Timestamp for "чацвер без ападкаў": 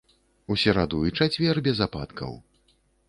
1.19-2.33